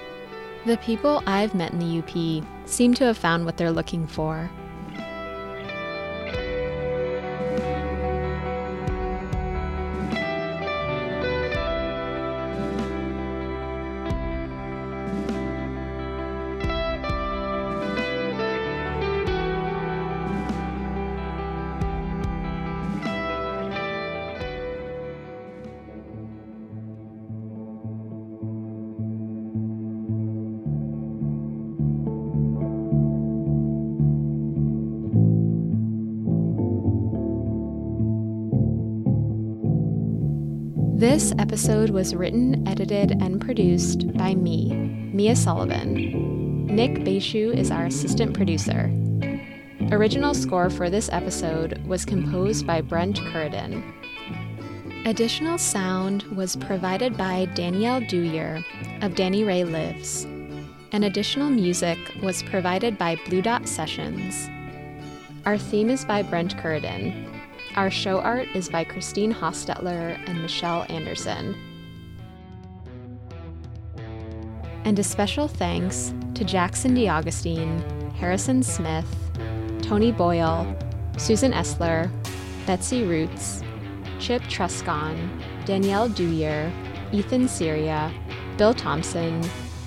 [0.65, 4.49] the people I've met in the UP seem to have found what they're looking for.
[41.17, 44.71] This episode was written, edited, and produced by me,
[45.15, 46.67] Mia Sullivan.
[46.67, 48.93] Nick Beishu is our assistant producer.
[49.93, 53.83] Original score for this episode was composed by Brent Curridon.
[55.07, 58.63] Additional sound was provided by Danielle Duyer
[59.01, 60.25] of Danny Ray Lives.
[60.93, 64.51] And additional music was provided by Blue Dot Sessions.
[65.47, 67.36] Our theme is by Brent Curridon.
[67.77, 71.55] Our show art is by Christine Hostetler and Michelle Anderson.
[74.87, 79.07] And a special thanks to Jackson DeAugustine, Harrison Smith,
[79.83, 80.75] Tony Boyle,
[81.19, 82.11] Susan Essler,
[82.67, 83.63] Betsy Roots,
[84.21, 85.29] Chip Truscon,
[85.67, 86.73] Danielle Duyer,
[87.13, 88.11] Ethan Syria,
[88.57, 89.43] Bill Thompson,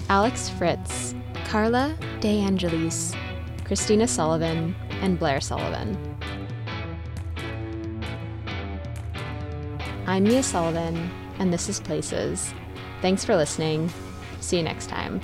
[0.09, 1.15] Alex Fritz,
[1.45, 3.15] Carla DeAngelis,
[3.63, 6.08] Christina Sullivan, and Blair Sullivan.
[10.09, 12.51] I'm Mia Sullivan, and this is Places.
[12.99, 13.91] Thanks for listening.
[14.39, 15.21] See you next time.